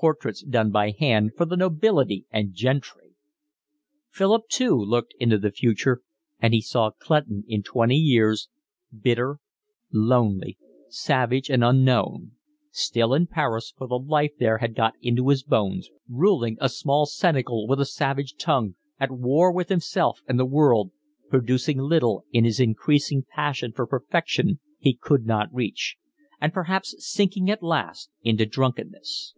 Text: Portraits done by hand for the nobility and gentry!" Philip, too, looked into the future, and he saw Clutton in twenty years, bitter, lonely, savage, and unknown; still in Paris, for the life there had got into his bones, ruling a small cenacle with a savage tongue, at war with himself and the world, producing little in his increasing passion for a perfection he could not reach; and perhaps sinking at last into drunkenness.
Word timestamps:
Portraits 0.00 0.44
done 0.44 0.70
by 0.70 0.92
hand 0.92 1.32
for 1.36 1.44
the 1.44 1.56
nobility 1.56 2.24
and 2.30 2.54
gentry!" 2.54 3.16
Philip, 4.12 4.46
too, 4.48 4.76
looked 4.76 5.12
into 5.18 5.38
the 5.38 5.50
future, 5.50 6.02
and 6.38 6.54
he 6.54 6.60
saw 6.60 6.92
Clutton 6.92 7.42
in 7.48 7.64
twenty 7.64 7.96
years, 7.96 8.48
bitter, 8.96 9.38
lonely, 9.90 10.56
savage, 10.88 11.50
and 11.50 11.64
unknown; 11.64 12.30
still 12.70 13.12
in 13.12 13.26
Paris, 13.26 13.74
for 13.76 13.88
the 13.88 13.98
life 13.98 14.30
there 14.38 14.58
had 14.58 14.76
got 14.76 14.94
into 15.02 15.30
his 15.30 15.42
bones, 15.42 15.90
ruling 16.08 16.56
a 16.60 16.68
small 16.68 17.04
cenacle 17.04 17.66
with 17.66 17.80
a 17.80 17.84
savage 17.84 18.36
tongue, 18.36 18.76
at 19.00 19.10
war 19.10 19.52
with 19.52 19.68
himself 19.68 20.20
and 20.28 20.38
the 20.38 20.46
world, 20.46 20.92
producing 21.28 21.78
little 21.80 22.24
in 22.30 22.44
his 22.44 22.60
increasing 22.60 23.24
passion 23.34 23.72
for 23.72 23.82
a 23.82 23.88
perfection 23.88 24.60
he 24.78 24.94
could 24.94 25.26
not 25.26 25.52
reach; 25.52 25.96
and 26.40 26.52
perhaps 26.52 26.94
sinking 27.04 27.50
at 27.50 27.64
last 27.64 28.10
into 28.22 28.46
drunkenness. 28.46 29.34